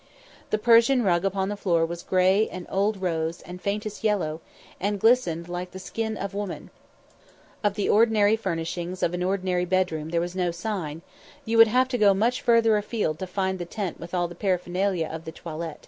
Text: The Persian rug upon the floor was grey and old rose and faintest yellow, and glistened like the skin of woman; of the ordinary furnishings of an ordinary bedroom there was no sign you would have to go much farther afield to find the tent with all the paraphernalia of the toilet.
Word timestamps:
The 0.49 0.57
Persian 0.57 1.03
rug 1.03 1.23
upon 1.25 1.49
the 1.49 1.55
floor 1.55 1.85
was 1.85 2.01
grey 2.01 2.49
and 2.49 2.65
old 2.71 2.99
rose 3.03 3.41
and 3.41 3.61
faintest 3.61 4.03
yellow, 4.03 4.41
and 4.79 4.99
glistened 4.99 5.47
like 5.47 5.69
the 5.73 5.77
skin 5.77 6.17
of 6.17 6.33
woman; 6.33 6.71
of 7.63 7.75
the 7.75 7.87
ordinary 7.87 8.35
furnishings 8.35 9.03
of 9.03 9.13
an 9.13 9.21
ordinary 9.21 9.65
bedroom 9.65 10.09
there 10.09 10.19
was 10.19 10.35
no 10.35 10.49
sign 10.49 11.03
you 11.45 11.55
would 11.59 11.67
have 11.67 11.87
to 11.89 11.99
go 11.99 12.15
much 12.15 12.41
farther 12.41 12.77
afield 12.77 13.19
to 13.19 13.27
find 13.27 13.59
the 13.59 13.65
tent 13.65 13.99
with 13.99 14.15
all 14.15 14.27
the 14.27 14.33
paraphernalia 14.33 15.07
of 15.07 15.23
the 15.23 15.31
toilet. 15.31 15.79